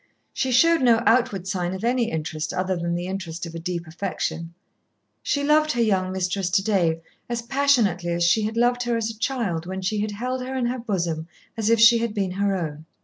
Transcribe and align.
She 0.33 0.51
showed 0.51 0.81
no 0.81 1.03
outward 1.05 1.47
sign 1.47 1.75
of 1.75 1.83
any 1.83 2.09
interest 2.09 2.53
other 2.53 2.75
than 2.75 2.95
the 2.95 3.05
interest 3.05 3.45
of 3.45 3.53
a 3.53 3.59
deep 3.59 3.85
affection. 3.85 4.55
She 5.21 5.43
loved 5.43 5.73
her 5.73 5.81
young 5.83 6.11
mistress 6.11 6.49
to 6.49 6.63
day 6.63 7.01
as 7.29 7.43
passionately 7.43 8.11
as 8.11 8.23
she 8.23 8.41
had 8.41 8.57
loved 8.57 8.81
her 8.81 8.97
as 8.97 9.11
a 9.11 9.19
child 9.19 9.67
when 9.67 9.83
she 9.83 9.99
had 9.99 10.13
held 10.13 10.41
her 10.41 10.55
in 10.57 10.65
her 10.65 10.79
bosom 10.79 11.27
as 11.55 11.69
if 11.69 11.79
she 11.79 11.99
had 11.99 12.15
been 12.15 12.31
her 12.31 12.55
own. 12.55 12.87